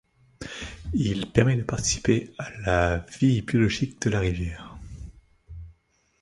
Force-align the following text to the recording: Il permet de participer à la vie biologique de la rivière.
Il 0.95 1.31
permet 1.31 1.55
de 1.57 1.61
participer 1.61 2.33
à 2.39 2.49
la 2.61 2.97
vie 3.19 3.43
biologique 3.43 4.01
de 4.01 4.09
la 4.09 4.19
rivière. 4.21 4.75